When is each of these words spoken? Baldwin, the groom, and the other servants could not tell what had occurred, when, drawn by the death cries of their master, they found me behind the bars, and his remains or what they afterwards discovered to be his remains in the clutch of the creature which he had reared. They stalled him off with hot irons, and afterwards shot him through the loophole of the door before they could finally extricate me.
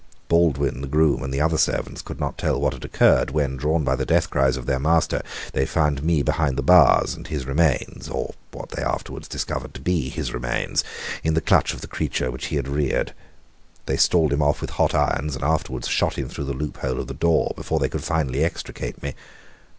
Baldwin, 0.29 0.81
the 0.81 0.87
groom, 0.87 1.21
and 1.21 1.31
the 1.31 1.41
other 1.41 1.59
servants 1.59 2.01
could 2.01 2.19
not 2.19 2.35
tell 2.35 2.59
what 2.59 2.73
had 2.73 2.83
occurred, 2.83 3.29
when, 3.29 3.55
drawn 3.55 3.83
by 3.83 3.95
the 3.95 4.03
death 4.03 4.31
cries 4.31 4.57
of 4.57 4.65
their 4.65 4.79
master, 4.79 5.21
they 5.53 5.63
found 5.63 6.01
me 6.01 6.23
behind 6.23 6.57
the 6.57 6.63
bars, 6.63 7.13
and 7.13 7.27
his 7.27 7.45
remains 7.45 8.09
or 8.09 8.33
what 8.51 8.69
they 8.69 8.81
afterwards 8.81 9.27
discovered 9.27 9.75
to 9.75 9.79
be 9.81 10.09
his 10.09 10.33
remains 10.33 10.83
in 11.23 11.35
the 11.35 11.39
clutch 11.39 11.71
of 11.75 11.81
the 11.81 11.87
creature 11.87 12.31
which 12.31 12.47
he 12.47 12.55
had 12.55 12.67
reared. 12.67 13.13
They 13.85 13.95
stalled 13.97 14.33
him 14.33 14.41
off 14.41 14.59
with 14.59 14.71
hot 14.71 14.95
irons, 14.95 15.35
and 15.35 15.43
afterwards 15.43 15.87
shot 15.87 16.15
him 16.17 16.29
through 16.29 16.45
the 16.45 16.53
loophole 16.53 16.99
of 16.99 17.05
the 17.05 17.13
door 17.13 17.53
before 17.55 17.77
they 17.77 17.87
could 17.87 18.03
finally 18.03 18.43
extricate 18.43 19.03
me. 19.03 19.13